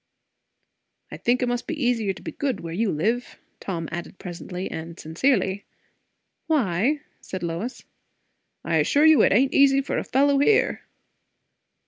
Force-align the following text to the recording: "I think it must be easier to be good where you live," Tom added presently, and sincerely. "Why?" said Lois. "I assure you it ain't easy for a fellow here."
"I 1.11 1.17
think 1.17 1.43
it 1.43 1.47
must 1.47 1.67
be 1.67 1.79
easier 1.79 2.11
to 2.11 2.23
be 2.23 2.31
good 2.31 2.61
where 2.61 2.73
you 2.73 2.91
live," 2.91 3.37
Tom 3.59 3.87
added 3.91 4.17
presently, 4.17 4.67
and 4.71 4.99
sincerely. 4.99 5.63
"Why?" 6.47 7.01
said 7.21 7.43
Lois. 7.43 7.83
"I 8.63 8.77
assure 8.77 9.05
you 9.05 9.21
it 9.21 9.31
ain't 9.31 9.53
easy 9.53 9.79
for 9.79 9.99
a 9.99 10.03
fellow 10.03 10.39
here." 10.39 10.81